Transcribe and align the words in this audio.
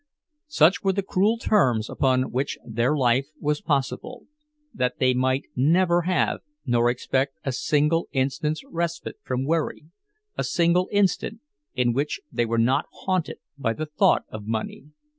Such 0.47 0.81
were 0.83 0.93
the 0.93 1.03
cruel 1.03 1.37
terms 1.37 1.87
upon 1.87 2.31
which 2.31 2.57
their 2.65 2.97
life 2.97 3.27
was 3.39 3.61
possible, 3.61 4.25
that 4.73 4.97
they 4.97 5.13
might 5.13 5.43
never 5.55 6.01
have 6.09 6.39
nor 6.65 6.89
expect 6.89 7.35
a 7.43 7.51
single 7.51 8.09
instant's 8.11 8.63
respite 8.65 9.17
from 9.21 9.45
worry, 9.45 9.85
a 10.35 10.43
single 10.43 10.89
instant 10.91 11.41
in 11.75 11.93
which 11.93 12.19
they 12.31 12.47
were 12.47 12.57
not 12.57 12.87
haunted 13.03 13.37
by 13.59 13.73
the 13.73 13.85
thought 13.85 14.23
of 14.31 14.47
money. 14.47 14.85